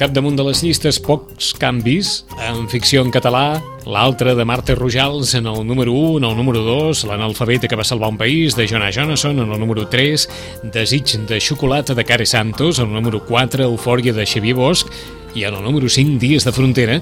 [0.00, 2.22] capdamunt de les llistes, pocs canvis.
[2.48, 6.62] En ficció en català, l'altre de Marta Rojals en el número 1, en el número
[6.64, 10.24] 2, l'analfabeta que va salvar un país, de Jonah Jonason, en el número 3,
[10.72, 14.88] Desig de xocolata de Care Santos, en el número 4, Eufòria de Xavier Bosch,
[15.34, 17.00] i en el número 5, Dies de frontera,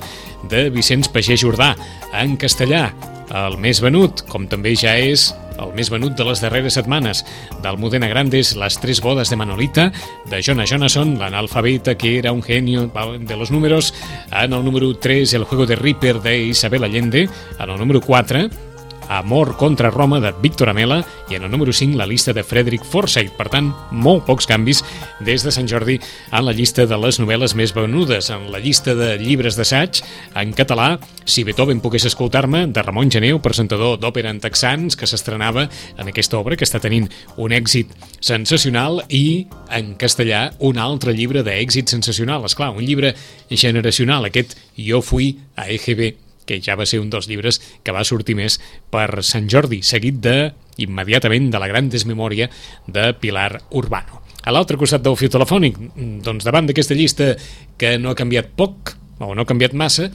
[0.50, 1.76] de Vicenç Pagès Jordà.
[2.12, 2.88] En castellà,
[3.30, 7.24] el més venut, com també ja és el més venut de les darreres setmanes.
[7.62, 9.90] D'Almudena Grandes, Las tres bodas de Manolita,
[10.30, 13.94] de Jonah Jonason, l'analfabeta que era un genio de los números,
[14.30, 18.67] en el número 3, El juego de Reaper de Isabel Allende, en el número 4,
[19.08, 22.84] Amor contra Roma de Víctor Amela i en el número 5 la lista de Frederick
[22.84, 23.32] Forsyth.
[23.36, 24.82] Per tant, molt pocs canvis
[25.24, 28.30] des de Sant Jordi en la llista de les novel·les més venudes.
[28.30, 30.02] En la llista de llibres d'assaig,
[30.34, 30.98] en català,
[31.28, 35.66] Si Beethoven pogués escoltar-me, de Ramon Geneu, presentador d'òpera en texans, que s'estrenava
[36.00, 37.92] en aquesta obra, que està tenint un èxit
[38.24, 42.48] sensacional, i en castellà un altre llibre d'èxit sensacional.
[42.48, 43.12] És clar, un llibre
[43.50, 48.06] generacional, aquest Jo fui a EGB, que ja va ser un dels llibres que va
[48.08, 48.56] sortir més
[48.92, 52.48] per Sant Jordi, seguit de, immediatament, de la gran desmemòria
[52.86, 54.22] de Pilar Urbano.
[54.48, 55.76] A l'altre costat del fiu telefònic,
[56.24, 57.34] doncs davant d'aquesta llista
[57.76, 60.08] que no ha canviat poc, o no ha canviat massa,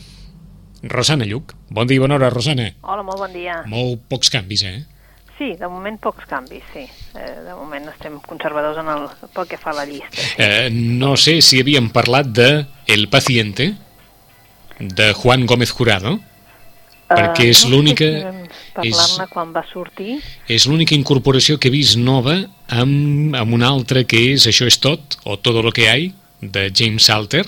[0.83, 1.53] Rosana Lluc.
[1.69, 2.71] Bon dia i bona hora, Rosana.
[2.81, 3.61] Hola, molt bon dia.
[3.71, 4.81] Molt pocs canvis, eh?
[5.37, 6.83] Sí, de moment pocs canvis, sí.
[7.17, 10.17] Eh, de moment estem conservadors en el, pel que fa a la llista.
[10.17, 10.35] Sí.
[10.43, 12.49] Eh, no sé si havíem parlat de
[12.87, 13.73] El paciente,
[14.91, 16.17] de Juan Gómez Jurado,
[17.09, 18.07] perquè és l'única...
[18.07, 20.17] No sé si parlar-ne quan va sortir.
[20.51, 22.39] És l'única incorporació que he vist nova
[22.73, 26.71] amb, amb una altra que és Això és tot, o Todo lo que hay, de
[26.75, 27.45] James Salter,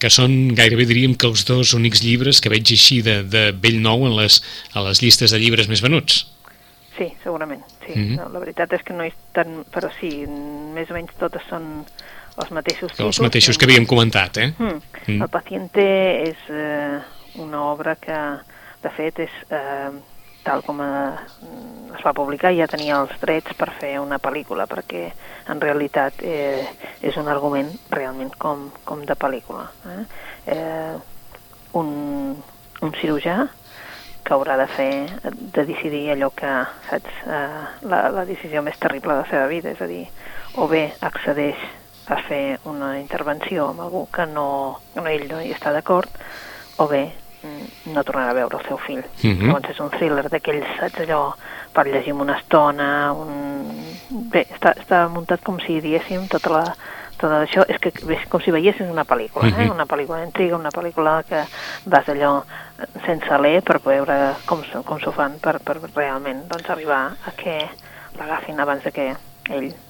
[0.00, 3.80] que són gairebé diríem que els dos únics llibres que veig així de, de vell
[3.84, 4.40] nou en les,
[4.72, 6.22] a les llistes de llibres més venuts.
[6.96, 7.94] Sí, segurament, sí.
[7.96, 8.16] Mhm.
[8.18, 9.62] no, la veritat és que no és tan...
[9.72, 10.10] Però sí,
[10.76, 11.84] més o menys totes són
[12.40, 13.20] els mateixos Els títols.
[13.26, 14.52] mateixos que havíem comentat, eh?
[14.58, 14.80] Mm.
[15.06, 15.22] Mm.
[15.22, 15.84] El paciente
[16.28, 17.00] és eh,
[17.42, 18.20] una obra que,
[18.82, 19.90] de fet, és eh,
[20.42, 21.12] tal com eh,
[21.96, 25.10] es va publicar, ja tenia els drets per fer una pel·lícula, perquè
[25.52, 26.64] en realitat eh,
[27.02, 29.68] és un argument realment com, com de pel·lícula.
[29.92, 30.04] Eh?
[30.56, 30.94] Eh,
[31.78, 31.90] un,
[32.80, 33.44] un cirurgià
[34.24, 34.92] que haurà de fer,
[35.32, 36.50] de decidir allò que,
[36.90, 40.06] saps, eh, la, la decisió més terrible de la seva vida, és a dir,
[40.60, 41.60] o bé accedeix
[42.10, 44.46] a fer una intervenció amb algú que no,
[44.96, 46.10] no ell no hi està d'acord,
[46.82, 49.02] o bé mm, no tornarà a veure el seu fill.
[49.22, 49.46] Mhm.
[49.46, 51.22] Llavors és un thriller d'aquells, saps, allò,
[51.72, 53.76] per llegir una estona, un...
[54.32, 56.64] bé, està, està muntat com si diéssim tota la,
[57.20, 59.66] tot això, és que és com si veiessis una pel·lícula, eh?
[59.66, 59.74] Mhm.
[59.76, 61.44] una pel·lícula d'intriga, una pel·lícula que
[61.84, 66.70] vas allò eh, sense ler per veure com, com s'ho fan per, per realment doncs,
[66.70, 67.60] arribar a que
[68.18, 69.06] l'agafin abans de que
[69.50, 69.89] ell mm,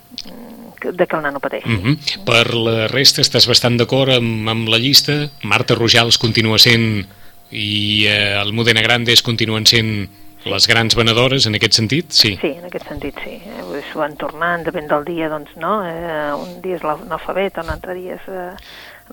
[0.80, 1.68] de que el nano pateixi.
[1.68, 2.24] Mm -hmm.
[2.24, 5.30] Per la resta estàs bastant d'acord amb, amb la llista?
[5.42, 7.06] Marta Rojals continua sent
[7.50, 10.08] i eh, Almudena Grandes continuen sent
[10.44, 12.10] les grans venedores en aquest sentit?
[12.10, 12.38] Sí.
[12.40, 13.36] Sí, en aquest sentit sí.
[13.44, 15.84] Eh, S'ho van tornant, depèn del dia, doncs no.
[15.84, 18.54] Eh, un dia és l'alfabet, un altre dia és eh,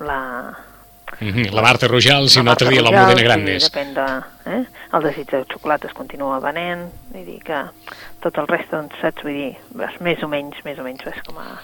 [0.05, 0.19] la...
[1.19, 1.53] Mm -hmm.
[1.53, 3.71] La Marta Rojals i un la altre Marta dia Rojals, l'Almudena sí, Grandes.
[3.71, 4.07] depèn de...
[4.45, 4.63] Eh?
[4.93, 7.59] El desig de xocolata es continua venent, vull dir que
[8.21, 9.23] tot el reste, doncs, saps?
[9.23, 9.55] Vull dir,
[9.89, 11.59] és més o menys, més o menys, és com a...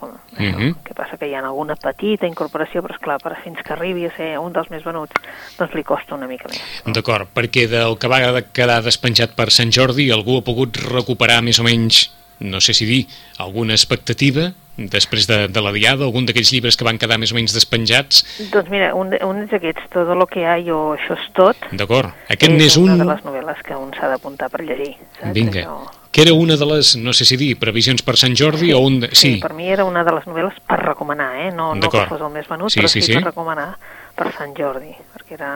[0.00, 0.56] Com, això.
[0.56, 0.76] Mhm.
[0.82, 4.16] que passa que hi ha alguna petita incorporació, però esclar, per fins que arribi a
[4.16, 5.12] ser un dels més venuts,
[5.58, 6.62] doncs li costa una mica més.
[6.86, 11.60] D'acord, perquè del que va quedar despenjat per Sant Jordi algú ha pogut recuperar més
[11.60, 12.10] o menys,
[12.40, 16.84] no sé si dir, alguna expectativa després de, de la diada, algun d'aquells llibres que
[16.86, 18.22] van quedar més o menys despenjats?
[18.52, 22.52] Doncs mira, un, un d'aquests, Todo lo que hay o Això és tot, D'acord, aquest
[22.54, 22.98] n'és una un...
[23.02, 24.94] de les novel·les que un s'ha d'apuntar per llegir.
[25.18, 25.32] Saps?
[25.34, 28.72] Vinga, Allò- que era una de les, no sé si dir, previsions per Sant Jordi
[28.74, 29.00] o un...
[29.04, 29.08] De...
[29.12, 31.50] Sí, Sí, per mi era una de les novel·les per recomanar, eh?
[31.54, 33.18] No, no que fos el més venut, Sí, però sí, sí, sí.
[33.18, 33.68] per recomanar
[34.16, 35.52] per Sant Jordi, perquè era,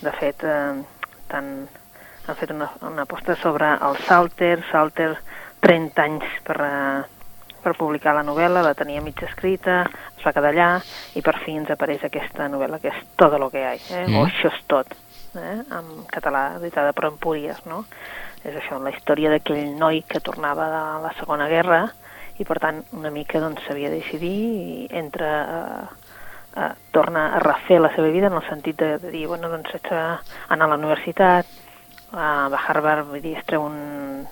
[0.00, 0.80] de fet, eh,
[1.28, 1.50] tan,
[2.26, 5.10] han fet una, una aposta sobre el Salter, Salter
[5.60, 7.19] 30 anys per, eh,
[7.62, 9.82] per publicar la novel·la, la tenia mitja escrita,
[10.16, 10.70] es va quedar allà,
[11.16, 14.06] i per fi ens apareix aquesta novel·la que és Todo lo que hay, eh?
[14.06, 14.16] Mm.
[14.16, 14.94] o Això és tot,
[15.36, 15.58] eh?
[15.60, 17.84] en català, editada per Empúries, no?
[18.44, 21.82] És això, la història d'aquell noi que tornava de la Segona Guerra
[22.40, 25.58] i per tant una mica doncs s'havia de decidir i entra a,
[26.56, 29.74] a, torna a refer la seva vida en el sentit de, de dir, bueno, doncs
[29.76, 31.50] haig d'anar a la universitat,
[32.12, 34.24] a, a Harvard, vull dir, es treu un,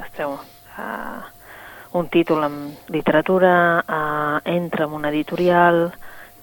[0.00, 1.20] es treu uh,
[1.92, 5.90] un títol en literatura, uh, entra en una editorial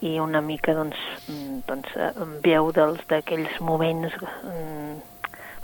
[0.02, 0.98] i una mica doncs,
[1.28, 4.98] mm, doncs uh, veu d'aquells moments um,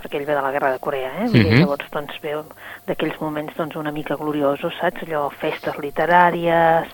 [0.03, 1.27] perquè ell ve de la guerra de Corea, eh?
[1.27, 1.59] Uh -huh.
[1.59, 2.43] llavors doncs veu
[2.87, 5.03] d'aquells moments doncs una mica gloriosos, saps?
[5.03, 6.87] Allò, festes literàries,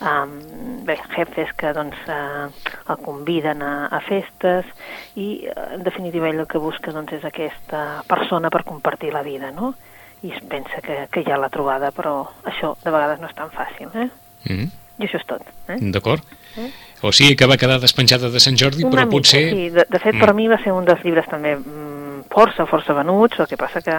[0.00, 2.50] um, bé, jefes que doncs uh,
[2.88, 4.64] el conviden a, a festes
[5.14, 9.50] i en definitiva ell el que busca doncs és aquesta persona per compartir la vida,
[9.50, 9.74] no?
[10.22, 13.50] I es pensa que, que ja l'ha trobada, però això de vegades no és tan
[13.50, 14.08] fàcil, eh?
[14.48, 14.70] Uh -huh.
[14.98, 15.42] I això és tot.
[15.68, 15.76] Eh?
[15.92, 16.22] D'acord.
[16.56, 16.70] Eh?
[17.02, 19.50] O sigui que va quedar despenjada de Sant Jordi, Una però mica, potser...
[19.50, 20.20] Sí, de, de fet mm.
[20.20, 23.82] per mi va ser un dels llibres també mm, força, força venuts, el que passa
[23.82, 23.96] que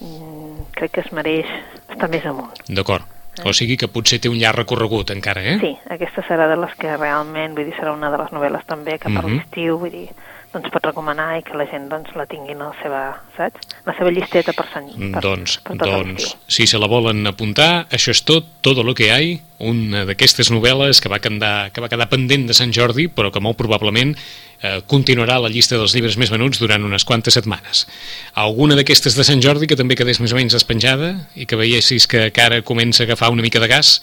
[0.00, 1.46] mm, crec que es mereix
[1.88, 2.52] estar més amunt.
[2.68, 3.06] D'acord.
[3.48, 5.56] O sigui que potser té un llarg recorregut encara, eh?
[5.62, 8.98] Sí, aquesta serà de les que realment, vull dir, serà una de les novel·les també
[8.98, 9.38] que per mm -hmm.
[9.38, 10.10] l'estiu, vull dir,
[10.52, 13.00] doncs pot recomanar i que la gent doncs, la tinguin a la seva,
[13.36, 13.72] saps?
[13.86, 18.12] La seva llisteta per Sant per, Doncs, per doncs si se la volen apuntar, això
[18.12, 22.08] és tot, todo lo que hay, una d'aquestes novel·les que va, quedar, que va quedar
[22.12, 26.32] pendent de Sant Jordi, però que molt probablement eh, continuarà la llista dels llibres més
[26.34, 27.86] venuts durant unes quantes setmanes.
[28.34, 32.08] Alguna d'aquestes de Sant Jordi que també quedés més o menys despenjada i que veiessis
[32.10, 34.00] que, que ara comença a agafar una mica de gas?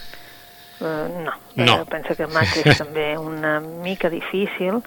[0.79, 1.81] Uh, no, no.
[1.91, 4.79] Penso que Maig és també una mica difícil,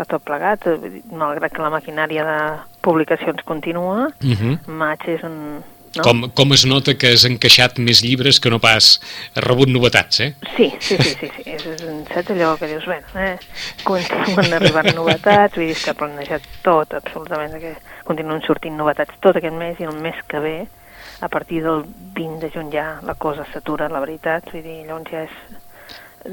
[0.00, 0.64] a tot plegat,
[1.12, 2.38] malgrat que la maquinària de
[2.82, 4.34] publicacions continua, uh Mhm.
[4.56, 4.58] -huh.
[4.66, 5.62] maig és un...
[5.96, 6.02] No?
[6.04, 9.00] Com, com es nota que has encaixat més llibres que no pas
[9.34, 10.34] has rebut novetats, eh?
[10.56, 11.42] Sí, sí, sí, sí, sí.
[11.44, 11.80] És, és,
[12.14, 13.38] saps allò que dius, bé, eh?
[13.82, 17.74] continuen arribant novetats, vull dir que ha planejat tot, absolutament, que
[18.04, 20.66] continuen sortint novetats tot aquest mes i el mes que ve,
[21.20, 21.82] a partir del
[22.14, 25.30] 20 de juny ja la cosa s'atura, la veritat, vull dir, llavors ja és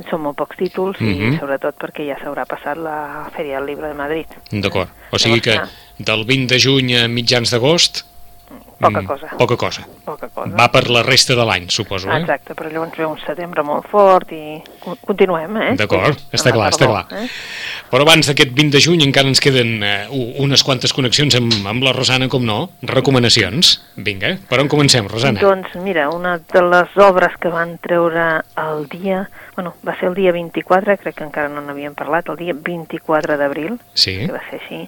[0.09, 1.15] són molt pocs títols mm -hmm.
[1.15, 1.39] i Mhm.
[1.39, 4.27] sobretot perquè ja s'haurà passat la Fèria del Llibre de Madrid.
[4.51, 4.89] D'acord.
[5.11, 5.59] O sigui que
[5.97, 8.05] del 20 de juny a mitjans d'agost...
[8.79, 9.27] Poca mm, cosa.
[9.39, 9.81] Poca cosa.
[10.05, 10.51] Poca cosa.
[10.55, 12.19] Va per la resta de l'any, suposo, eh?
[12.21, 15.71] Exacte, però llavors ve un setembre molt fort i co- continuem, eh?
[15.79, 17.05] D'acord, Sí, està clar, està clar.
[17.17, 17.25] Eh?
[17.89, 21.51] Però abans d'aquest 20 de juny encara ens queden eh, u- unes quantes connexions amb,
[21.65, 23.73] amb la Rosana, com no, recomanacions.
[23.97, 25.41] Vinga, per on comencem, Rosana?
[25.41, 29.23] Doncs mira, una de les obres que van treure el dia,
[29.55, 33.37] bueno, va ser el dia 24, crec que encara no n'havíem parlat, el dia 24
[33.41, 34.83] d'abril, Sí, que va ser així,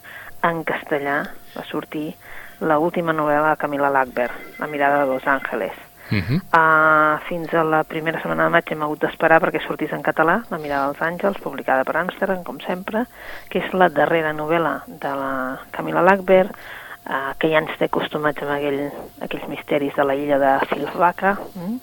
[0.46, 1.24] en castellà
[1.58, 2.14] va sortir
[2.62, 5.74] la última novel·la de Camila Lackberg, La mirada de Los Ángeles.
[6.12, 6.42] uh -huh.
[6.52, 10.44] Uh, fins a la primera setmana de maig hem hagut d'esperar perquè sortís en català,
[10.50, 13.06] La mirada dels àngels, publicada per Amsterdam, com sempre,
[13.50, 18.42] que és la darrera novel·la de la Camila Lackberg, uh, que ja ens té acostumats
[18.42, 18.92] amb aquell,
[19.22, 21.78] aquells misteris de la illa de Filvaca, mm?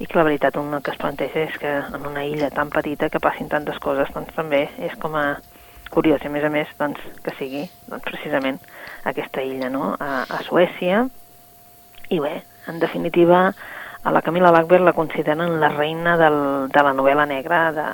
[0.00, 3.10] i que la veritat una que es planteja és que en una illa tan petita
[3.10, 5.40] que passin tantes coses, doncs també és com a
[5.90, 8.60] curiós, i a més a més doncs, que sigui doncs, precisament
[9.04, 9.94] aquesta illa no?
[9.98, 11.04] a, a Suècia,
[12.10, 13.52] i bé, en definitiva,
[14.02, 17.88] a la Camila Lackberg la consideren la reina del, de la novel·la negra de,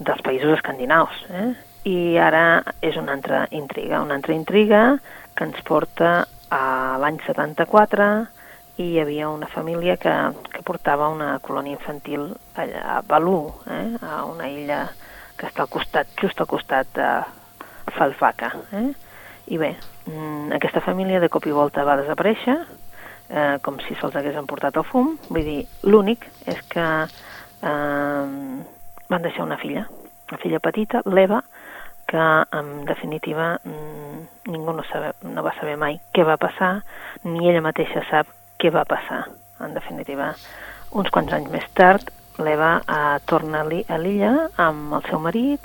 [0.00, 1.22] dels països escandinaus.
[1.30, 1.50] Eh?
[1.90, 4.82] I ara és una altra intriga, una altra intriga
[5.36, 6.62] que ens porta a
[7.00, 8.08] l'any 74
[8.80, 10.12] i hi havia una família que,
[10.50, 13.84] que portava una colònia infantil allà a Balú, eh?
[14.00, 14.86] a una illa
[15.36, 17.10] que està al costat, just al costat de
[17.96, 18.52] Falfaca.
[18.76, 18.88] Eh?
[19.50, 19.72] I bé,
[20.06, 22.56] mm, aquesta família de cop i volta va desaparèixer,
[23.30, 25.16] eh, com si se'ls hagués emportat el fum.
[25.28, 28.26] Vull dir, l'únic és que eh,
[29.10, 29.86] van deixar una filla,
[30.30, 31.42] una filla petita, l'Eva,
[32.06, 32.18] que
[32.58, 36.82] en definitiva mm, ningú no, sabe, no va saber mai què va passar,
[37.24, 38.26] ni ella mateixa sap
[38.58, 39.24] què va passar.
[39.60, 40.32] En definitiva,
[40.96, 45.18] uns quants anys més tard, l'Eva eh, torna a l'i- a l'illa amb el seu
[45.20, 45.60] marit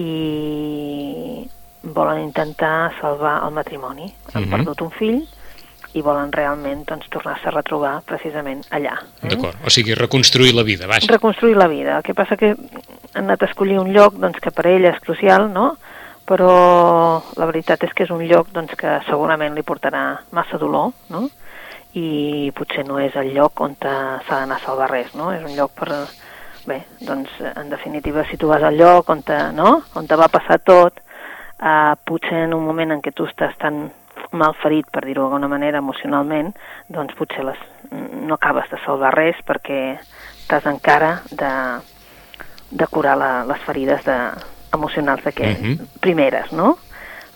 [0.00, 1.48] i
[1.82, 4.14] volen intentar salvar el matrimoni.
[4.34, 4.50] Han Mhm.
[4.50, 5.28] perdut un fill
[5.94, 8.94] i volen realment doncs, tornar-se a retrobar precisament allà.
[9.22, 9.28] eh?
[9.28, 11.06] D'acord, o sigui, reconstruir la vida, vaja.
[11.12, 11.96] reconstruir la vida.
[11.98, 12.50] El que passa que
[13.14, 15.76] han anat a escollir un lloc doncs, que per ella és crucial, no?
[16.24, 20.92] però la veritat és que és un lloc doncs, que segurament li portarà massa dolor,
[21.10, 21.28] no?
[21.94, 25.30] i potser no és el lloc on s'ha d'anar a salvar res, no?
[25.32, 25.90] És un lloc per...
[26.64, 29.82] Bé, doncs, en definitiva, si tu vas al lloc on te, no?
[29.98, 31.01] on te va passar tot,
[31.62, 33.90] eh, potser en un moment en què tu estàs tan
[34.32, 36.52] mal ferit, per dir-ho d'alguna manera, emocionalment,
[36.88, 37.58] doncs potser les,
[37.90, 39.98] no acabes de salvar res perquè
[40.48, 41.52] t'has encara de,
[42.70, 44.16] de curar la, les ferides de,
[44.72, 45.86] emocionals d'aquelles Mhm.
[46.00, 46.78] primeres, no?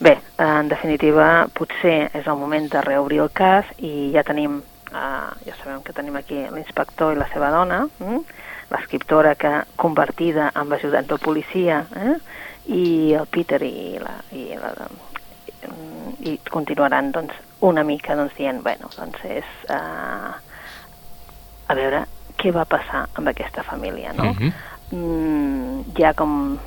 [0.00, 4.59] Bé, en definitiva, potser és el moment de reobrir el cas i ja tenim
[4.92, 8.21] uh, ja sabem que tenim aquí l'inspector i la seva dona, mm?
[8.71, 12.16] l'escriptora que convertida amb ajudant de policia, eh?
[12.69, 14.73] I el Peter i la, i la,
[16.27, 17.35] i continuaran doncs,
[17.67, 20.33] una mica doncs, dient, bueno, doncs és uh,
[21.67, 22.05] a veure
[22.37, 24.31] què va passar amb aquesta família, no?
[24.31, 24.53] Uh -huh.
[24.91, 26.59] mm, ja com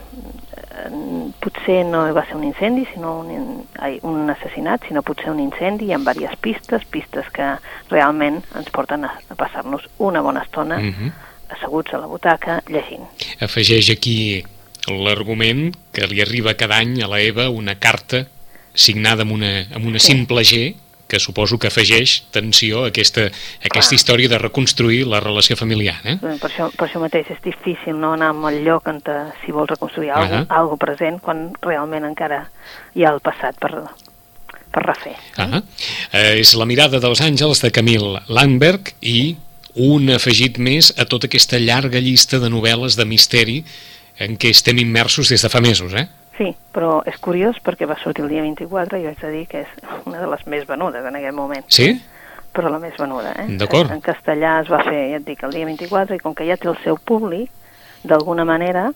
[1.40, 5.92] potser no va ser un incendi, sinó un, ai, un assassinat, sinó potser un incendi
[5.94, 7.58] amb diverses pistes, pistes que
[7.90, 11.12] realment ens porten a, a passar-nos una bona estona uh -huh.
[11.50, 13.08] asseguts a la butaca llegint.
[13.42, 14.44] Afegeix aquí
[14.90, 18.26] l'argument que li arriba cada any a la Eva una carta
[18.74, 20.14] signada amb una, amb una sí.
[20.14, 20.76] simple G
[21.10, 25.98] que suposo que afegeix tensió a aquesta, a aquesta història de reconstruir la relació familiar.
[26.06, 26.20] Eh?
[26.22, 29.52] Per, això, per això mateix és difícil no anar a el lloc on te, si
[29.52, 30.46] vols reconstruir uh -huh.
[30.48, 32.46] algo, present quan realment encara
[32.94, 33.74] hi ha el passat per,
[34.72, 35.18] per refer.
[35.38, 35.64] Uh -huh.
[36.14, 39.36] eh, és la mirada dels àngels de Camille Landberg i
[39.74, 43.64] un afegit més a tota aquesta llarga llista de novel·les de misteri
[44.20, 46.08] en què estem immersos des de fa mesos, eh?
[46.40, 49.72] Sí, però és curiós perquè va sortir el dia 24 i vaig dir que és
[50.08, 51.66] una de les més venudes en aquest moment.
[51.68, 51.92] Sí?
[52.56, 53.48] Però la més venuda, eh?
[53.60, 53.92] D'acord.
[53.92, 56.58] En castellà es va fer, ja et dic, el dia 24 i com que ja
[56.58, 57.52] té el seu públic,
[58.08, 58.88] d'alguna manera,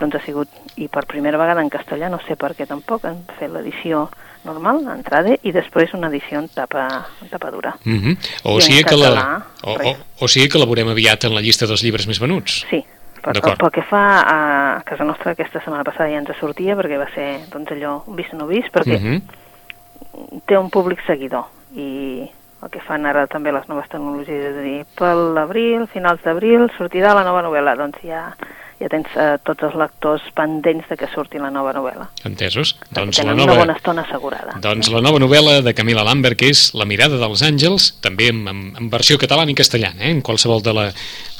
[0.00, 3.22] doncs ha sigut, i per primera vegada en castellà, no sé per què tampoc, han
[3.38, 4.06] fet l'edició
[4.44, 6.86] normal, entrada, i després una edició en tapa,
[7.20, 7.74] en tapa dura.
[7.84, 8.16] Mm -hmm.
[8.44, 11.40] o, sigui que català, la, o, o, o sigui que la veurem aviat en la
[11.40, 12.64] llista dels llibres més venuts.
[12.70, 12.84] Sí,
[13.20, 17.08] per, pel que fa a casa nostra, aquesta setmana passada ja ens sortia, perquè va
[17.14, 19.20] ser doncs, allò vist o no vist, perquè uh mhm.
[19.20, 20.40] -huh.
[20.46, 22.28] té un públic seguidor, i
[22.62, 26.70] el que fan ara també les noves tecnologies, és a dir, per l'abril, finals d'abril,
[26.76, 28.34] sortirà la nova novel·la, doncs ja
[28.80, 32.06] ja tens eh, tots els lectors pendents de que surti la nova novel·la.
[32.28, 32.74] Entesos.
[32.96, 34.56] Doncs la nova, una bona estona assegurada.
[34.64, 38.40] Doncs la nova novel·la de Camila Lambert, que és La mirada dels àngels, també en,
[38.48, 40.14] en, en versió catalana i castellana, eh?
[40.14, 40.86] en qualsevol de, la,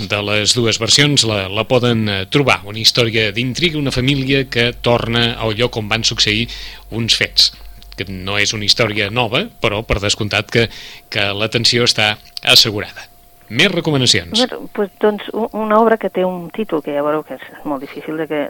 [0.00, 2.60] de les dues versions la, la poden eh, trobar.
[2.68, 6.46] Una història d'intriga, una família que torna al lloc on van succeir
[6.92, 7.52] uns fets
[8.00, 10.66] que no és una història nova, però per descomptat que,
[11.12, 13.09] que l'atenció està assegurada.
[13.50, 14.38] Més recomanacions.
[14.38, 17.82] Bueno, pues, doncs, una obra que té un títol que ja veureu que és molt
[17.82, 18.40] difícil de que,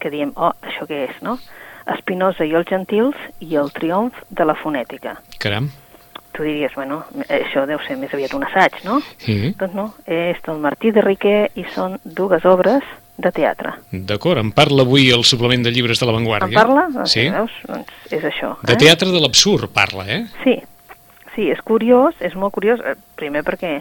[0.00, 1.36] que diem, oh, això què és, no?
[1.92, 5.18] Espinosa i els gentils i el triomf de la fonètica.
[5.42, 5.68] Caram.
[6.34, 8.98] Tu diries, bueno, això deu ser més aviat un assaig, no?
[9.22, 9.52] Sí.
[9.60, 12.82] Doncs no, és del Martí de Riquer i són dues obres
[13.20, 13.76] de teatre.
[13.92, 16.48] D'acord, en parla avui el suplement de llibres de l'avantguàrdia.
[16.48, 16.88] En parla?
[16.96, 17.28] Doncs, sí.
[17.30, 17.60] Veus?
[17.68, 18.54] Doncs és això.
[18.64, 18.80] De eh?
[18.80, 20.24] teatre de l'absurd parla, eh?
[20.42, 20.56] Sí,
[21.36, 23.76] sí, és curiós, és molt curiós, eh, primer perquè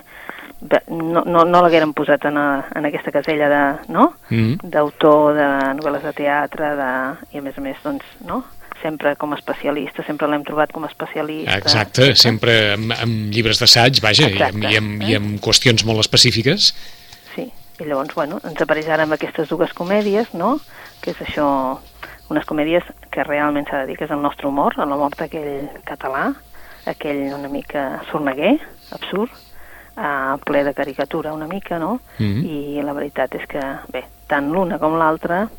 [0.90, 3.62] no, no, no l'hagueren posat en, a, en aquesta casella de,
[3.94, 4.10] no?
[4.30, 4.72] Mm.
[4.74, 5.48] d'autor de
[5.80, 6.92] novel·les de teatre de,
[7.34, 8.44] i a més a més doncs, no?
[8.84, 11.56] sempre com a especialista, sempre l'hem trobat com a especialista.
[11.62, 12.16] Exacte, eh?
[12.20, 15.12] sempre amb, amb llibres d'assaig, vaja, Exacte, i, amb, i, amb, eh?
[15.14, 16.74] i amb qüestions molt específiques.
[17.32, 20.58] Sí, i llavors, bueno, ens apareix ara amb aquestes dues comèdies, no?,
[21.04, 21.48] que és això,
[22.32, 25.70] unes comèdies que realment s'ha de dir que és el nostre humor, el l'humor d'aquell
[25.88, 26.30] català,
[26.90, 28.58] aquell una mica sorneguer,
[28.96, 29.32] absurd,
[29.98, 32.00] uh, ple de caricatura una mica, no?
[32.18, 32.46] Mm -hmm.
[32.46, 35.50] I la veritat és que, bé, tant l'una com l'altra,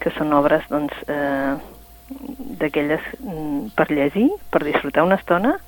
[0.00, 1.54] que són obres, doncs, eh,
[2.60, 5.58] d'aquelles mm, per llegir, per disfrutar una estona,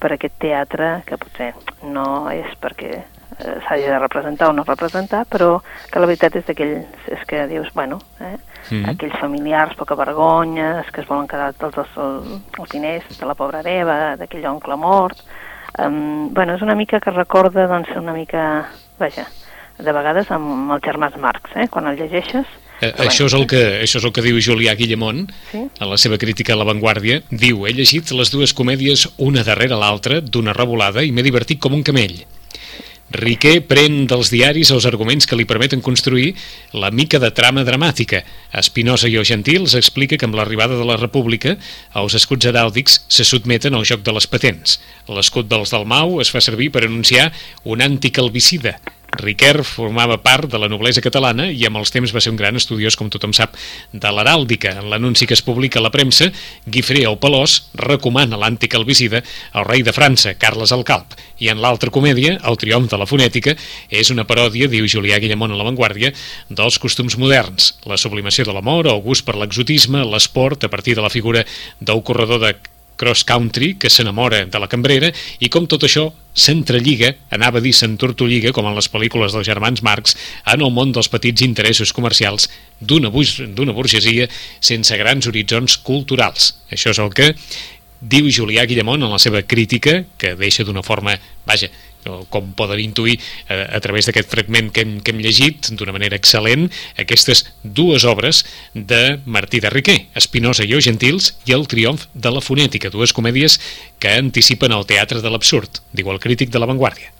[0.00, 1.50] per aquest teatre que potser
[1.92, 5.58] no és perquè eh, s'hagi de representar o no representar, però
[5.90, 8.38] que la veritat és d'aquells, és que dius, bueno, eh, mm
[8.70, 8.88] -hmm.
[8.94, 11.92] aquells familiars poca vergonyes, que es volen quedar tots els,
[12.58, 15.22] els diners de la pobra Eva, d'aquell oncle mort,
[15.78, 18.42] Um, bueno, és una mica que recorda, doncs, una mica,
[18.98, 19.26] vaja,
[19.78, 21.68] de vegades amb els germans Marx, eh?
[21.70, 22.48] quan el llegeixes...
[22.80, 25.66] Eh, això, és el que, això és el que diu Julià Guillemont sí?
[25.84, 27.20] a la seva crítica a l'avantguàrdia.
[27.28, 31.76] Diu, he llegit les dues comèdies una darrere l'altra, d'una revolada, i m'he divertit com
[31.76, 32.22] un camell.
[33.10, 36.36] Riquer pren dels diaris els arguments que li permeten construir
[36.72, 38.22] la mica de trama dramàtica.
[38.54, 41.56] Espinosa i Gentils explica que amb l'arribada de la República
[41.98, 44.78] els escuts heràldics se sotmeten al joc de les patents.
[45.10, 47.32] L'escut dels Dalmau es fa servir per anunciar
[47.64, 48.78] un anticalvicida
[49.18, 52.56] Riquer formava part de la noblesa catalana i amb els temps va ser un gran
[52.56, 53.56] estudiós, com tothom sap,
[53.92, 54.76] de l'heràldica.
[54.78, 56.30] En l'anunci que es publica a la premsa,
[56.66, 61.18] Guifré el Pelós recomana l'anticalvicida al rei de França, Carles el Calp.
[61.42, 63.56] I en l'altra comèdia, El triomf de la fonètica,
[63.90, 66.12] és una paròdia, diu Julià Guillemont a l'avantguàrdia,
[66.48, 67.74] dels costums moderns.
[67.90, 71.44] La sublimació de l'amor, el gust per l'exotisme, l'esport, a partir de la figura
[71.80, 72.54] del corredor de
[73.00, 75.08] cross country que s'enamora de la cambrera
[75.40, 79.82] i com tot això s'entrelliga, anava a dir s'entortolliga, com en les pel·lícules dels germans
[79.82, 80.14] Marx,
[80.46, 82.46] en el món dels petits interessos comercials
[82.80, 84.28] d'una burgesia
[84.60, 86.54] sense grans horitzons culturals.
[86.70, 87.32] Això és el que
[88.00, 91.68] diu Julià Guillemont en la seva crítica, que deixa d'una forma, vaja,
[92.32, 96.18] com poden intuir a, a través d'aquest fragment que hem, que hem llegit d'una manera
[96.18, 96.68] excel·lent,
[97.00, 102.40] aquestes dues obres de Martí de Riquer, Espinosa i Gentils i El triomf de la
[102.40, 103.58] fonètica, dues comèdies
[104.00, 107.12] que anticipen el teatre de l'absurd, diu el crític de La Vanguardia.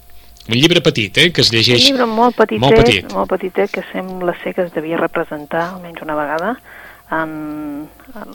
[0.48, 1.84] Un llibre petit, eh, que es llegeix...
[1.84, 5.66] Un llibre molt petitet, molt petit, molt petitet que sembla ser que es devia representar
[5.76, 6.54] almenys una vegada
[7.10, 7.88] en,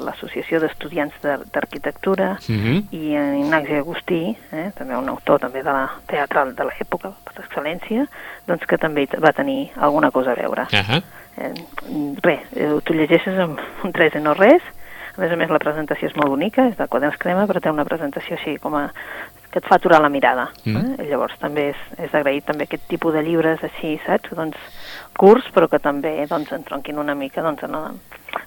[0.04, 2.78] l'Associació d'Estudiants d'Arquitectura uh -huh.
[2.92, 7.44] i en Ignasi Agustí, eh, també un autor també de la teatral de l'època, per
[7.44, 8.08] excel·lència,
[8.48, 10.62] doncs que també va tenir alguna cosa a veure.
[10.62, 11.04] Uh -huh.
[11.38, 11.54] eh,
[12.22, 14.62] res, eh, tu llegeixes amb un 3 i no res,
[15.18, 17.72] a més a més la presentació és molt bonica, és de quaderns crema, però té
[17.72, 18.92] una presentació així com a
[19.52, 20.50] que et fa aturar la mirada.
[20.66, 20.76] Mm.
[20.76, 21.06] Eh?
[21.06, 24.34] I llavors també és, és agraït també aquest tipus de llibres així, saps?
[24.36, 24.58] Doncs
[25.18, 27.92] curts, però que també doncs, entronquin una mica doncs, en, la,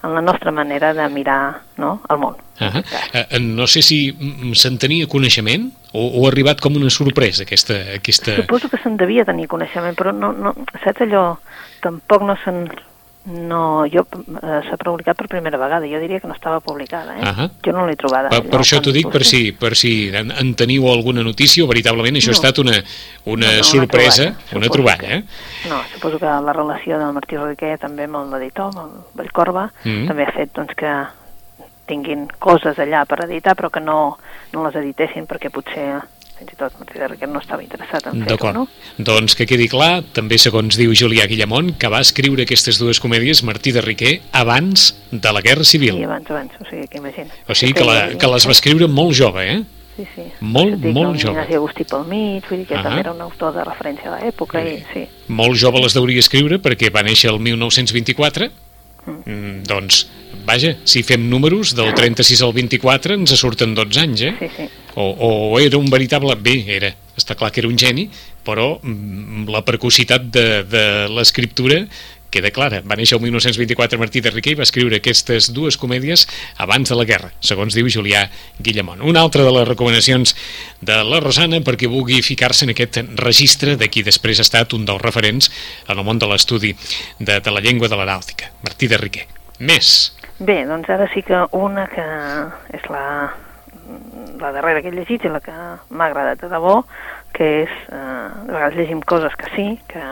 [0.03, 1.41] en la nostra manera de mirar
[1.79, 2.37] no, el món.
[2.61, 2.83] Uh -huh.
[2.83, 4.17] uh, no sé si
[4.55, 7.75] se'n tenia coneixement o, o ha arribat com una sorpresa aquesta...
[7.97, 8.37] aquesta...
[8.37, 11.39] Suposo que se'n devia tenir coneixement, però no, no, saps allò,
[11.81, 12.69] tampoc no se'n
[13.29, 17.23] no, jo eh, s'ha publicat per primera vegada, jo diria que no estava publicada, eh?
[17.23, 17.51] Uh -huh.
[17.65, 18.29] Jo no l'he trobada.
[18.29, 21.67] Per, per això t'ho dic, per si, per si en, en teniu alguna notícia o
[21.67, 22.33] veritablement això no.
[22.33, 22.77] ha estat una,
[23.25, 25.25] una no, no, sorpresa, una troballa, una troballa eh?
[25.69, 29.91] No, suposo que la relació del Martí Riquer també amb l'editor, amb el Vallcorba, mm
[29.91, 30.07] -hmm.
[30.07, 31.07] també ha fet doncs, que
[31.87, 34.19] tinguin coses allà per editar, però que no,
[34.53, 36.01] no les editessin perquè potser
[36.39, 38.67] fins i tot de Riquet no estava interessat en fer-ho, no?
[38.99, 43.43] Doncs que quedi clar, també segons diu Julià Guillamont, que va escriure aquestes dues comèdies
[43.47, 45.99] Martí de Riquer abans de la Guerra Civil.
[45.99, 47.35] Sí, abans, abans, o sigui, que imagina.
[47.49, 49.59] O sigui que, la, que les va escriure molt jove, eh?
[49.99, 50.25] Sí, sí.
[50.47, 51.35] Molt, dic, molt jove.
[51.35, 52.87] Ignasi Agustí pel mig, vull dir que uh -huh.
[52.87, 54.75] també era un autor de referència a l'època, sí.
[54.75, 55.09] i sí.
[55.27, 58.51] Molt jove les deuria escriure perquè va néixer el 1924,
[59.07, 59.23] mm.
[59.27, 60.07] Mm, doncs
[60.47, 64.35] vaja, si fem números del 36 al 24 ens surten 12 anys, eh?
[64.39, 64.69] Sí, sí.
[64.99, 65.07] O,
[65.55, 66.35] o era un veritable...
[66.43, 68.09] Bé, era, està clar que era un geni,
[68.47, 71.85] però mm, la precocitat de, de l'escriptura
[72.31, 72.81] queda clara.
[72.85, 76.27] Va néixer el 1924 Martí de Riquer i va escriure aquestes dues comèdies
[76.61, 78.27] abans de la guerra, segons diu Julià
[78.61, 79.01] Guillamont.
[79.01, 80.35] Una altra de les recomanacions
[80.85, 84.85] de la Rosana perquè vulgui ficar-se en aquest registre de qui després ha estat un
[84.89, 85.51] dels referents
[85.89, 86.75] en el món de l'estudi
[87.19, 89.27] de, de la llengua de l'heràldica, Martí de Riquer.
[89.59, 90.13] Més.
[90.39, 92.05] Bé, doncs ara sí que una que
[92.77, 93.05] és la,
[94.39, 96.83] la darrera que he llegit i la que m'ha agradat de debò,
[97.33, 100.03] que és, eh, de vegades llegim coses que sí, que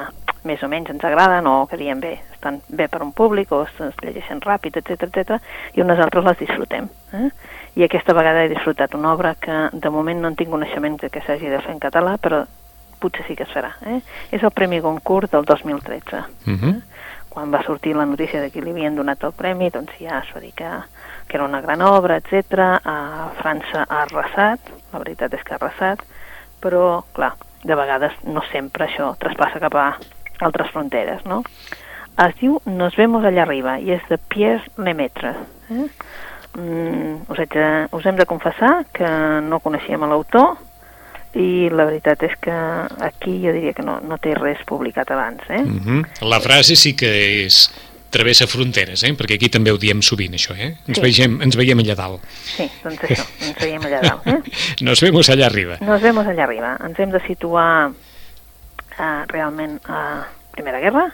[0.47, 3.65] més o menys ens agraden o que diem bé, estan bé per un públic o
[3.67, 5.41] es, llegeixen ràpid, etc etc
[5.75, 6.89] i unes altres les disfrutem.
[7.12, 7.31] Eh?
[7.77, 11.25] I aquesta vegada he disfrutat una obra que de moment no en tinc coneixement que
[11.27, 12.45] s'hagi de fer en català, però
[13.01, 13.75] potser sí que es farà.
[13.85, 14.01] Eh?
[14.33, 16.23] És el Premi Goncourt del 2013.
[16.47, 16.71] Uh -huh.
[16.71, 16.81] eh?
[17.37, 20.29] Quan va sortir la notícia de que li havien donat el premi, doncs ja es
[20.33, 20.68] va dir que,
[21.29, 22.62] que era una gran obra, etc.
[22.81, 26.01] A França ha arrasat, la veritat és que ha arrasat,
[26.64, 29.85] però, clar, de vegades no sempre això traspassa cap a
[30.49, 31.42] altres fronteres, no?
[32.25, 35.35] Es diu Nos vemos allà arriba i és de Pierre Lemaitre.
[35.68, 35.90] Eh?
[36.57, 39.12] Mm, us, de, us hem de confessar que
[39.44, 40.57] no coneixíem l'autor,
[41.35, 42.55] i la veritat és que
[43.05, 45.43] aquí jo diria que no, no té res publicat abans.
[45.49, 45.61] Eh?
[45.61, 46.07] Uh -huh.
[46.23, 47.71] La frase sí que és
[48.11, 49.12] travessa fronteres, eh?
[49.12, 50.77] perquè aquí també ho diem sovint, això, eh?
[50.87, 51.03] Ens, sí.
[51.03, 52.23] veiem, ens veiem allà dalt.
[52.57, 54.27] Sí, doncs això, ens veiem allà dalt.
[54.27, 54.41] Eh?
[54.87, 55.77] Nos vemos allà arriba.
[55.81, 56.77] Nos vemos allà arriba.
[56.87, 61.11] Ens hem de situar uh, realment a Primera Guerra,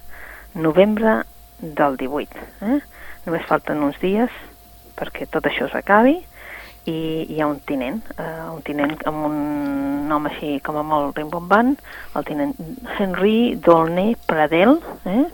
[0.55, 1.23] novembre
[1.59, 2.29] del 18.
[2.69, 2.81] Eh?
[3.27, 4.31] Només falten uns dies
[4.99, 6.21] perquè tot això s'acabi
[6.91, 9.37] i hi ha un tinent, uh, un tinent amb un
[10.11, 11.77] nom així com a molt rimbombant,
[12.19, 12.57] el tinent
[12.99, 15.25] Henry Dolnay Pradel, eh?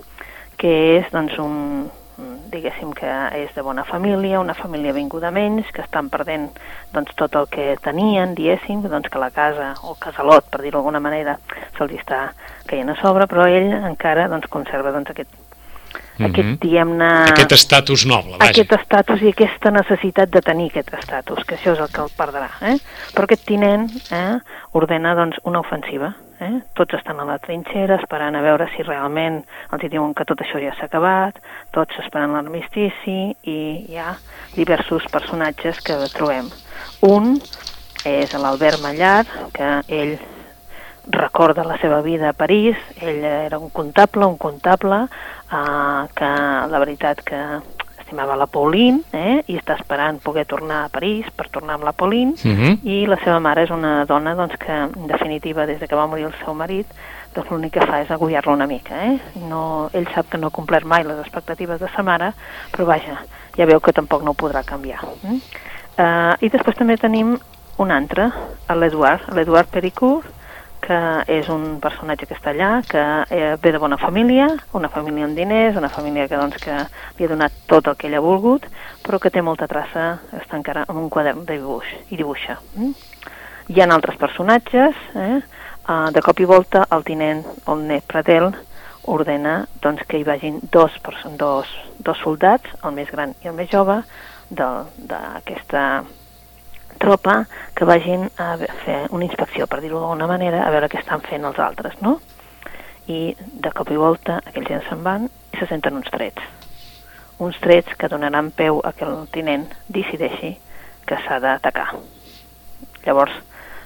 [0.59, 1.89] que és doncs un,
[2.53, 3.09] diguéssim que
[3.39, 6.49] és de bona família, una família vinguda menys, que estan perdent
[6.93, 11.03] doncs, tot el que tenien, diguéssim, doncs que la casa, o casalot, per dir-ho d'alguna
[11.05, 11.39] manera,
[11.79, 12.25] se'ls està
[12.69, 15.48] caient a sobre, però ell encara doncs, conserva doncs, aquest
[16.18, 16.31] -hmm.
[16.31, 17.11] aquest, diguem-ne...
[17.33, 18.50] Aquest estatus noble, vaja.
[18.50, 22.11] Aquest estatus i aquesta necessitat de tenir aquest estatus, que això és el que el
[22.16, 22.48] perdrà.
[22.62, 22.78] Eh?
[23.14, 24.38] Però aquest tinent eh,
[24.72, 26.14] ordena doncs, una ofensiva.
[26.40, 26.61] Eh?
[26.74, 29.40] Tots estan a la trinxera esperant a veure si realment
[29.72, 31.40] els diuen que tot això ja s'ha acabat,
[31.74, 34.14] tots esperant l'armistici i hi ha
[34.54, 36.50] diversos personatges que trobem.
[37.02, 37.40] Un
[38.07, 40.18] és l'Albert Mallar, que ell
[41.09, 45.07] recorda la seva vida a París, ell era un comptable, un comptable
[45.53, 46.31] eh, que
[46.71, 47.43] la veritat que
[48.09, 51.93] estimava la Pauline eh, i està esperant poder tornar a París per tornar amb la
[51.93, 52.65] Pauline uh mhm.
[52.65, 52.79] -huh.
[52.83, 56.07] i la seva mare és una dona doncs, que en definitiva des de que va
[56.07, 56.87] morir el seu marit
[57.35, 59.19] doncs l'únic que fa és agullar-lo una mica eh?
[59.49, 62.33] no, ell sap que no ha complert mai les expectatives de sa mare
[62.73, 63.19] però vaja,
[63.57, 65.41] ja veu que tampoc no ho podrà canviar eh?
[65.99, 67.39] Uh, i després també tenim
[67.79, 68.31] un altre,
[68.69, 70.27] l'Eduard, l'Eduard Pericourt,
[70.81, 75.77] que és un personatge allà, que eh, ve de bona família, una família amb diners,
[75.77, 76.77] una família que, doncs, que
[77.19, 78.67] li ha donat tot el que ell ha volgut,
[79.05, 82.59] però que té molta traça, està encara en un quadern de dibuix i dibuixa.
[82.77, 82.93] Mm?
[83.69, 85.41] Hi ha altres personatges, eh?
[85.88, 88.51] Uh, de cop i volta el tinent, el net Pradel,
[89.09, 90.93] ordena doncs, que hi vagin dos,
[91.41, 94.03] dos, dos soldats, el més gran i el més jove,
[94.51, 95.83] d'aquesta
[96.99, 101.23] tropa que vagin a fer una inspecció, per dir-ho d'alguna manera, a veure què estan
[101.25, 102.19] fent els altres, no?
[103.09, 106.43] I de cop i volta aquells gens se'n van i se senten uns trets.
[107.39, 110.57] Uns trets que donaran peu a que el tinent decideixi
[111.09, 111.93] que s'ha d'atacar.
[113.07, 113.33] Llavors,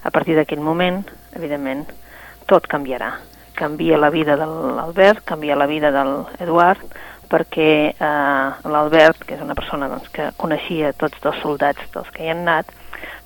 [0.03, 1.05] a partir d'aquell moment,
[1.37, 1.87] evidentment,
[2.51, 3.13] tot canviarà.
[3.55, 6.83] Canvia la vida de l'Albert, canvia la vida de l'Eduard,
[7.33, 12.25] perquè eh, l'Albert, que és una persona doncs, que coneixia tots dos soldats dels que
[12.25, 12.73] hi han anat,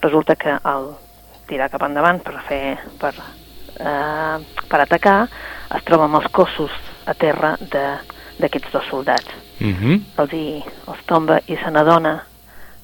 [0.03, 0.95] resulta que al
[1.47, 3.15] tirar cap endavant per fer per,
[3.79, 4.37] eh,
[4.69, 5.19] per atacar
[5.77, 6.73] es troba amb els cossos
[7.07, 9.29] a terra d'aquests dos soldats.
[9.59, 10.01] Mm -hmm.
[10.19, 12.25] els, hi, els tomba i se n'adona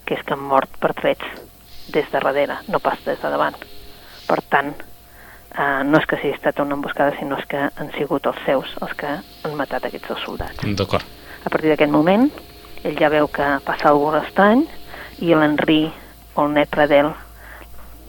[0.04, 1.24] que és que han mort per trets
[1.88, 3.56] des de darrere, no pas des de davant.
[4.26, 4.74] Per tant,
[5.58, 8.76] eh, no és que sigui estat una emboscada, sinó és que han sigut els seus
[8.80, 9.06] els que
[9.44, 10.58] han matat aquests dos soldats.
[10.62, 11.04] D'acord.
[11.44, 12.30] A partir d'aquest moment,
[12.84, 14.66] ell ja veu que passa alguna cosa estrany
[15.18, 16.01] i l'Henri o
[16.36, 17.10] el net Pradel,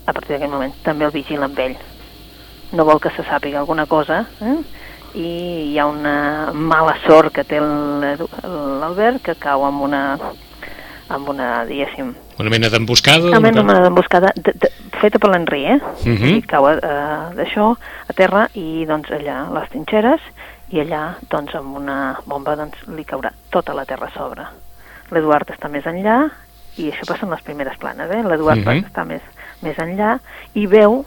[0.05, 1.75] a partir d'aquest moment, també el vigila amb ell.
[2.73, 4.57] No vol que se sàpiga alguna cosa, eh?
[5.13, 5.29] i
[5.69, 10.03] hi ha una mala sort que té l'Albert que cau amb una
[11.13, 12.13] amb una, diguéssim...
[12.41, 13.29] Una mena d'emboscada?
[13.29, 14.31] Una mena d'emboscada
[14.97, 15.75] feta per l'Henri, eh?
[15.75, 16.31] Uh -huh.
[16.37, 16.79] I cau eh,
[17.37, 17.75] d'això
[18.07, 20.21] a terra i doncs allà les trinxeres
[20.69, 24.47] i allà doncs amb una bomba doncs li caurà tota la terra a sobre.
[25.11, 26.31] L'Eduard està més enllà
[26.77, 28.23] i això passa en les primeres planes, eh?
[28.23, 28.85] L'Eduard uh -huh.
[28.85, 29.21] està més,
[29.61, 30.19] més enllà
[30.53, 31.05] i veu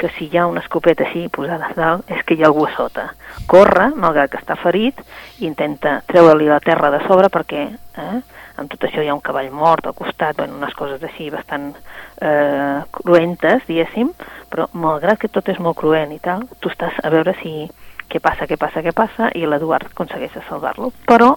[0.00, 2.64] que si hi ha una escopeta així posada a dalt és que hi ha algú
[2.64, 3.10] a sota.
[3.46, 5.00] Corre, malgrat que està ferit,
[5.38, 8.20] i intenta treure-li la terra de sobre perquè eh,
[8.56, 11.74] amb tot això hi ha un cavall mort al costat, bueno, unes coses així bastant
[12.20, 14.14] eh, cruentes, diguéssim,
[14.48, 17.68] però malgrat que tot és molt cruent i tal, tu estàs a veure si
[18.10, 20.90] què passa, què passa, què passa, i l'Eduard aconsegueix salvar-lo.
[21.06, 21.36] Però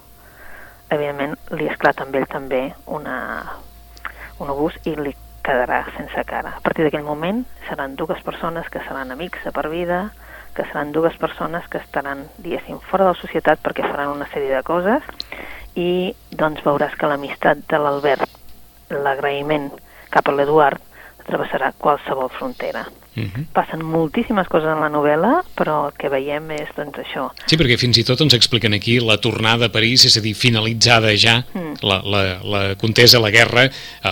[0.90, 3.16] evidentment li esclata amb ell també una,
[4.40, 6.56] un obús i li quedarà sense cara.
[6.56, 10.08] A partir d'aquell moment seran dues persones que seran amics de per vida,
[10.54, 14.54] que seran dues persones que estaran, diguéssim, fora de la societat perquè faran una sèrie
[14.54, 15.04] de coses
[15.74, 18.28] i doncs veuràs que l'amistat de l'Albert,
[18.94, 19.72] l'agraïment
[20.14, 20.80] cap a l'Eduard,
[21.26, 22.84] travessarà qualsevol frontera.
[23.16, 23.30] Uh Mhm.
[23.34, 23.46] -huh.
[23.52, 27.30] Passen moltíssimes coses en la novel·la, però el que veiem és doncs, això.
[27.46, 30.34] Sí, perquè fins i tot ens expliquen aquí la tornada a París, és a dir,
[30.34, 31.74] finalitzada ja Mm.
[31.82, 33.70] la, la, la contesa, la guerra, eh,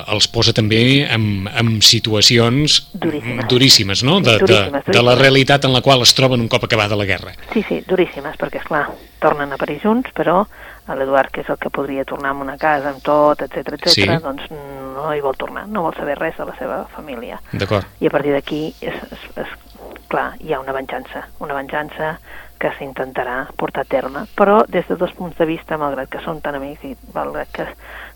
[0.08, 3.48] els posa també en, en situacions Duríssimes.
[3.48, 4.20] duríssimes no?
[4.20, 5.18] De, de, Duríssimes, de la duríssimes.
[5.18, 7.32] realitat en la qual es troben un cop acabada la guerra.
[7.52, 8.88] Sí, sí, duríssimes, perquè, és clar
[9.20, 10.46] tornen a París junts, però
[10.88, 14.06] l'Eduard, que és el que podria tornar a una casa amb tot, etc etc, Sí.
[14.06, 17.40] doncs no hi vol tornar, no vol saber res de la seva família.
[17.52, 17.86] D'acord.
[18.00, 19.48] I a partir d'aquí, és, és, és,
[20.08, 22.18] clar, hi ha una venjança, una venjança
[22.62, 26.38] que s'intentarà portar a terme, però des de dos punts de vista, malgrat que són
[26.44, 27.66] tan amics i malgrat que,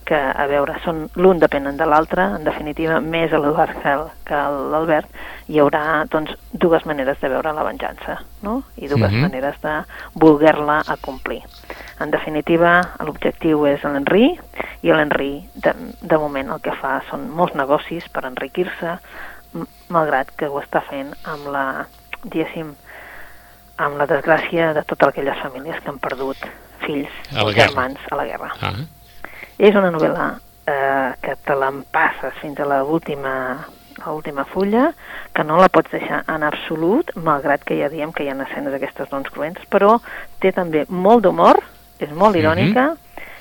[0.06, 4.38] que a veure, són l'un depenen de l'altre, en definitiva, més a l'Eduard que,
[4.70, 5.10] l'Albert,
[5.50, 8.60] hi haurà doncs, dues maneres de veure la venjança, no?
[8.76, 9.20] i dues Mhm.
[9.26, 9.74] maneres de
[10.14, 11.42] voler-la acomplir.
[11.98, 14.38] En definitiva, l'objectiu és l'Henri,
[14.82, 18.98] i l'Henri, de, de moment, el que fa són molts negocis per enriquir-se,
[19.88, 21.86] malgrat que ho està fent amb la,
[22.24, 22.74] diguéssim,
[23.76, 26.44] amb la desgràcia de totes aquelles famílies que han perdut
[26.84, 27.12] fills
[27.42, 28.52] o germans a la guerra.
[28.60, 28.74] Ah,
[29.58, 30.26] És una novel·la
[30.68, 33.32] eh, que te l'empasses fins a l'última
[34.04, 34.90] a l'última fulla,
[35.32, 38.74] que no la pots deixar en absolut, malgrat que ja diem que hi ha escenes
[38.74, 39.96] d'aquestes doncs cruents, però
[40.42, 41.62] té també molt d'humor,
[41.98, 42.90] és molt irònica,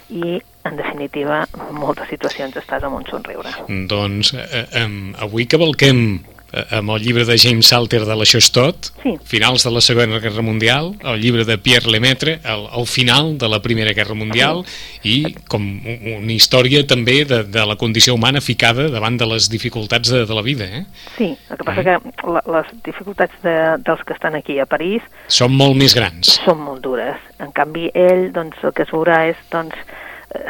[0.10, 3.52] i, en definitiva, en moltes situacions estàs amb un somriure.
[3.67, 4.88] doncs eh, eh,
[5.19, 6.24] avui cavalquem
[6.72, 9.15] amb el llibre de James Salter de l'Això és tot, Sí.
[9.26, 13.50] finals de la Segona Guerra Mundial, el llibre de Pierre Lemaitre, el, el final de
[13.50, 14.63] la Primera Guerra Mundial,
[15.04, 19.50] i com un- una història també de, de la condició humana ficada davant de les
[19.50, 20.65] dificultats de, de la vida.
[20.65, 20.86] Eh?
[21.18, 21.98] Sí, el que passa que
[22.32, 26.39] la, les dificultats de, dels que estan aquí a París Són molt més grans.
[26.46, 27.18] són molt dures.
[27.39, 29.76] En canvi, ell, doncs, el que es veurà és, doncs,
[30.36, 30.41] eh,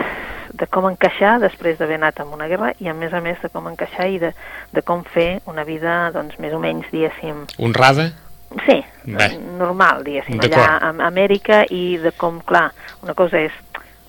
[0.60, 3.50] de com encaixar després d'haver anat en una guerra i, a més a més, de
[3.52, 4.32] com encaixar i de,
[4.74, 8.12] de com fer una vida, doncs, més o menys, diguéssim, Honrada?
[8.65, 9.30] sí, Bé.
[9.60, 12.70] normal, diguéssim, allà a Amèrica i de com, clar,
[13.04, 13.56] una cosa és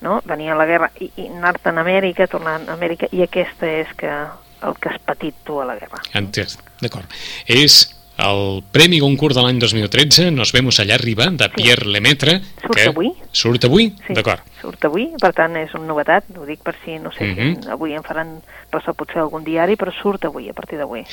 [0.01, 0.21] no?
[0.25, 3.93] venir a la guerra i, i anar-te'n a Amèrica, tornar a Amèrica, i aquesta és
[3.99, 4.13] que
[4.67, 6.01] el que has patit tu a la guerra.
[6.17, 6.57] Entès.
[6.81, 7.11] D'acord.
[7.49, 11.93] És el Premi Goncourt de l'any 2013, Nos vemos allà arriba, de Pierre sí.
[11.93, 12.41] Lemaitre.
[12.63, 13.13] Surt que avui.
[13.33, 13.93] Surt avui?
[14.07, 14.41] Sí, D'acord.
[14.61, 17.39] surt avui, per tant és una novetat, ho dic per si, no sé, uh Mhm.
[17.55, 17.63] -huh.
[17.63, 18.41] si avui en faran
[18.73, 21.05] ressò potser algun diari, però surt avui, a partir d'avui.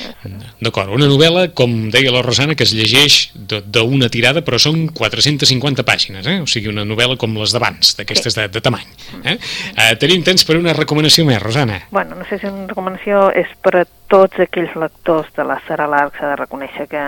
[0.60, 4.88] D'acord, una novel·la, com deia la Rosana, que es llegeix de- d'una tirada, però són
[4.92, 6.40] 450 pàgines, eh?
[6.40, 8.86] o sigui, una novel·la com les d'abans, d'aquestes de, de tamany.
[9.24, 9.38] Eh?
[9.76, 11.82] Eh, tenim temps per una recomanació més, Rosana.
[11.90, 13.84] Bueno, no sé si una recomanació és per a
[14.14, 17.02] tots aquells lectors de la Sara Lark, s'ha de reconèixer que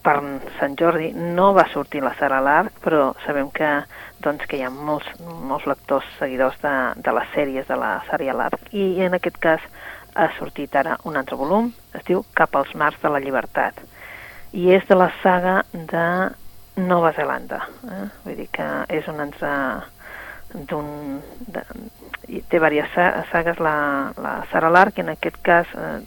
[0.00, 0.14] per
[0.56, 3.68] Sant Jordi no va sortir la Sara Lark, però sabem que,
[4.24, 6.72] doncs, que hi ha molts, molts lectors seguidors de,
[7.04, 9.66] de les sèries de la Sara Lark, i en aquest cas
[10.16, 13.82] ha sortit ara un altre volum, es diu Cap als mars de la llibertat,
[14.56, 16.06] i és de la saga de
[16.80, 17.58] Nova Zelanda.
[17.84, 18.06] Eh?
[18.24, 19.58] Vull dir que és ens ha
[20.54, 21.20] d'un...
[21.52, 23.76] té diverses sa- sagues la,
[24.16, 26.00] la Sara Lark, en aquest cas eh,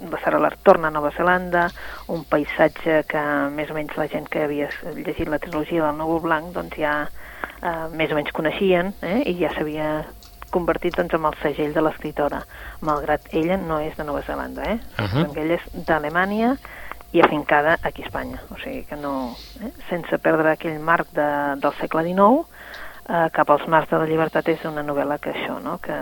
[0.00, 1.68] la Sara Lark torna a Nova Zelanda,
[2.14, 6.22] un paisatge que més o menys la gent que havia llegit la trilogia del Núvol
[6.28, 9.90] Blanc doncs ja eh, més o menys coneixien eh, i ja s'havia
[10.50, 12.42] convertit doncs, en el segell de l'escriptora,
[12.80, 14.78] malgrat ella no és de Nova Zelanda, eh?
[14.96, 16.54] Uh ella és d'Alemanya
[17.12, 19.72] i afincada aquí a Espanya, o sigui que no, eh?
[19.88, 21.28] sense perdre aquell marc de,
[21.60, 22.44] del segle XIX,
[23.08, 25.78] eh, cap als mars de la llibertat és una novel·la que això, no?
[25.84, 25.96] que,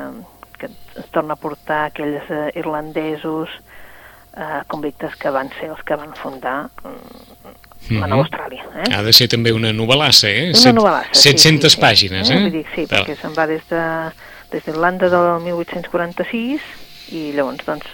[0.58, 3.54] que es torna a portar aquells eh, irlandesos
[4.36, 8.08] eh, convictes que van ser els que van fundar mm, la Mhm.
[8.10, 8.64] Nova Austràlia.
[8.84, 8.94] Eh?
[8.94, 10.52] Ha de ser també una novel·lassa, eh?
[10.60, 11.80] Una novel·lassa, sí, 700 sí, sí.
[11.82, 12.40] pàgines, eh?
[12.40, 13.04] Vull dir, sí, Val.
[13.04, 13.82] perquè se'n va des de
[14.50, 16.60] des d'Irlanda del 1846
[17.12, 17.86] i llavors doncs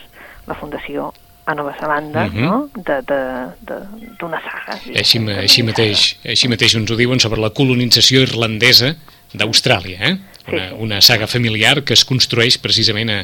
[0.47, 1.13] la fundació
[1.47, 2.41] a Nova Zelanda, Mhm.
[2.41, 4.79] no?, de- de- de- d'una saga.
[4.95, 8.95] Així, així, mateix, així mateix ens ho diuen sobre la colonització irlandesa
[9.35, 10.19] d'Austràlia, eh?
[10.43, 10.75] Sí, Una, sí.
[10.81, 13.19] una saga familiar que es construeix precisament a,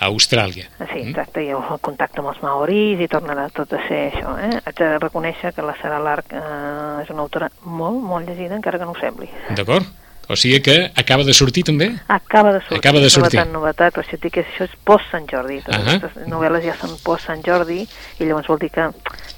[0.00, 0.68] a Austràlia.
[0.78, 4.36] Ah, Sí, exacte, i el contacte amb els maoris i tornarà tot a ser això.
[4.38, 4.60] Eh?
[4.64, 8.78] Haig de reconèixer que la Sara Lark eh, és una autora molt, molt llegida, encara
[8.78, 9.26] que no ho sembli.
[9.58, 9.86] D'acord?
[10.26, 11.90] O sigui que acaba de sortir també?
[12.08, 12.78] Acaba de sortir.
[12.78, 13.38] Acaba de sortir.
[13.40, 15.58] Novetat, novetat, per això et dic que això és post-Sant Jordi.
[15.66, 15.96] Totes Ahà.
[15.98, 18.86] aquestes novel·les ja són post-Sant Jordi i llavors vol dir que,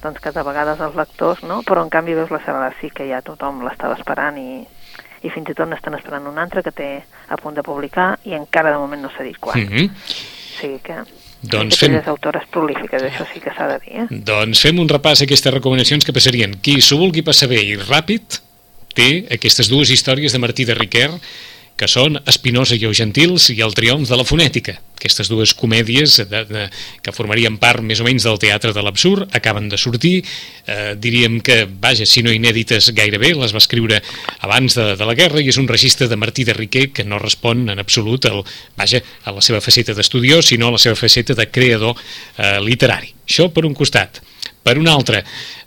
[0.05, 1.63] doncs, que de vegades els lectors, no?
[1.67, 4.63] Però en canvi veus la Sara Lark sí que ja tothom l'estava esperant i,
[5.27, 6.89] i fins i tot n'estan esperant una altra que té
[7.29, 9.59] a punt de publicar i encara de moment no s'ha dit quan.
[9.61, 9.91] Mm -hmm.
[9.91, 10.97] O sigui que...
[11.47, 14.07] Doncs fem- autores prolífiques, això sí que s'ha de dir, eh?
[14.11, 16.57] Doncs fem un repàs a aquestes recomanacions que passarien.
[16.63, 18.41] Qui s'ho vulgui passar bé i ràpid
[18.95, 21.11] té aquestes dues històries de Martí de Riquer
[21.77, 24.79] que són Espinosa i els Gentils i El triomf de la fonètica.
[24.97, 26.63] Aquestes dues comèdies de, de,
[27.05, 30.15] que formarien part més o menys del teatre de l'absurd acaben de sortir.
[30.67, 34.01] Eh, diríem que, vaja, si no inèdites gairebé, les va escriure
[34.41, 37.21] abans de, de la guerra i és un registre de Martí de Riquer que no
[37.21, 38.41] respon en absolut al,
[38.81, 43.13] vaja, a la seva faceta d'estudiós, sinó a la seva faceta de creador eh, literari.
[43.29, 44.23] Això per un costat.
[44.67, 45.21] Per una altra,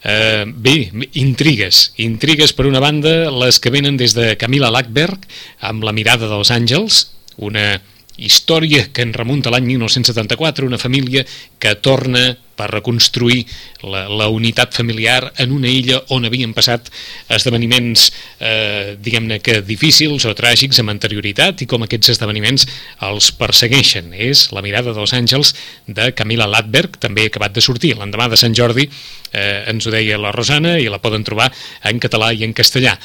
[0.03, 0.89] eh, bé,
[1.21, 1.93] intrigues.
[2.03, 5.23] Intrigues, per una banda, les que venen des de Camila Lackberg,
[5.63, 7.05] amb La mirada dels àngels,
[7.39, 7.79] una
[8.25, 11.25] història que en remunta l'any 1974, una família
[11.59, 13.45] que torna per reconstruir
[13.87, 16.89] la, la unitat familiar en una illa on havien passat
[17.31, 18.09] esdeveniments,
[18.43, 22.67] eh, diguem-ne que difícils o tràgics amb anterioritat i com aquests esdeveniments
[23.07, 24.11] els persegueixen.
[24.11, 25.53] És La mirada dels àngels
[25.87, 28.89] de Camila Latberg, també acabat de sortir l'endemà de Sant Jordi,
[29.31, 31.51] eh, ens ho deia la Rosana i la poden trobar
[31.87, 32.97] en català i en castellà.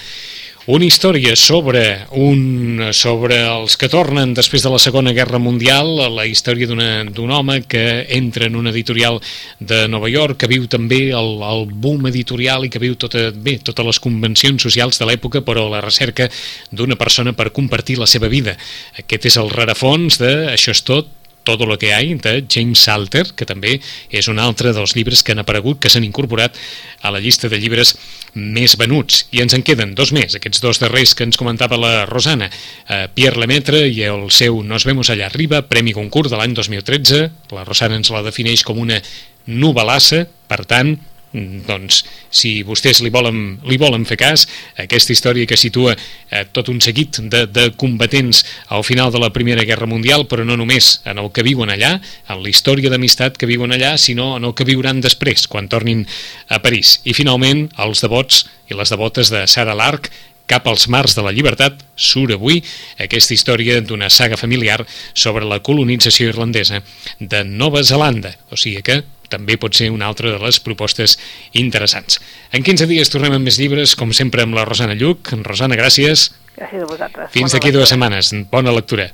[0.66, 6.24] Una història sobre, un, sobre els que tornen després de la Segona Guerra Mundial, la
[6.24, 9.18] història d'un home que entra en una editorial
[9.60, 13.58] de Nova York, que viu també el, el boom editorial i que viu tota, bé,
[13.60, 16.30] totes les convencions socials de l'època, però a la recerca
[16.72, 18.56] d'una persona per compartir la seva vida.
[18.96, 21.12] Aquest és el rarefons de Això és tot,
[21.44, 23.78] Todo lo que hay, de James Salter, que també
[24.08, 26.56] és un altre dels llibres que han aparegut, que s'han incorporat
[27.04, 27.94] a la llista de llibres
[28.34, 29.26] més venuts.
[29.36, 32.48] I ens en queden dos més, aquests dos darrers que ens comentava la Rosana,
[32.88, 37.28] eh, Pierre Lemaitre i el seu Nos vemos allà arriba, Premi Concurs de l'any 2013.
[37.52, 39.00] La Rosana ens la defineix com una
[39.46, 40.96] novel·lassa, per tant,
[41.34, 44.46] doncs, si vostès li volen, li volen fer cas,
[44.80, 48.44] aquesta història que situa eh, tot un seguit de, de combatents
[48.74, 51.96] al final de la Primera Guerra Mundial, però no només en el que viuen allà,
[52.30, 56.06] en la història d'amistat que viuen allà, sinó en el que viuran després, quan tornin
[56.48, 57.00] a París.
[57.04, 60.12] I finalment, els devots i les devotes de Sara Lark,
[60.46, 62.60] cap als mars de la llibertat, surt avui
[63.00, 64.82] aquesta història d'una saga familiar
[65.14, 66.82] sobre la colonització irlandesa
[67.18, 68.34] de Nova Zelanda.
[68.52, 69.00] O sigui que
[69.32, 71.18] també pot ser una altra de les propostes
[71.52, 72.20] interessants.
[72.52, 75.32] En 15 dies tornem amb més llibres, com sempre amb la Rosana Lluc.
[75.42, 76.30] Rosana, gràcies.
[76.54, 77.30] Gràcies a vosaltres.
[77.34, 78.34] Fins d'aquí dues setmanes.
[78.52, 79.10] Bona lectura.